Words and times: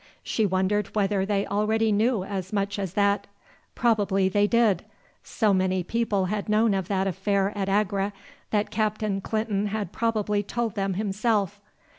She 0.23 0.47
wondered 0.47 0.87
whether 0.95 1.27
they 1.27 1.45
already 1.45 1.91
knew 1.91 2.23
as 2.23 2.51
much 2.51 2.79
as 2.79 2.95
that. 2.95 3.27
Probably 3.75 4.29
they 4.29 4.47
did. 4.47 4.83
So 5.23 5.53
many 5.53 5.83
people 5.83 6.25
had 6.25 6.49
known 6.49 6.73
of 6.73 6.87
that 6.87 7.05
affair 7.05 7.55
at 7.55 7.69
Agra, 7.69 8.11
that 8.49 8.71
Captain 8.71 9.21
Clinton 9.21 9.67
had 9.67 9.91
probably 9.91 10.41
told 10.41 10.73
them 10.73 10.95
himself. 10.95 11.59